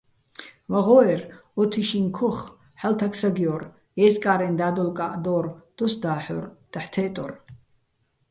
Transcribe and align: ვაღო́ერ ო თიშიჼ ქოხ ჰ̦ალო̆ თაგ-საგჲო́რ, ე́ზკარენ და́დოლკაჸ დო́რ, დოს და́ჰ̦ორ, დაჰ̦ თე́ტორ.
ვაღო́ერ 0.71 1.21
ო 1.61 1.63
თიშიჼ 1.71 1.99
ქოხ 2.17 2.37
ჰ̦ალო̆ 2.79 2.97
თაგ-საგჲო́რ, 2.99 3.63
ე́ზკარენ 4.05 4.55
და́დოლკაჸ 4.59 5.13
დო́რ, 5.23 5.45
დოს 5.77 5.93
და́ჰ̦ორ, 6.01 6.45
დაჰ̦ 6.71 6.89
თე́ტორ. 6.93 7.31